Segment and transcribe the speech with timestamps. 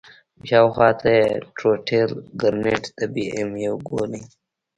[0.47, 1.25] شاوخوا ته يې
[1.57, 2.09] ټروټيل
[2.41, 4.23] ګرنېټ د بي ام يو ګولۍ.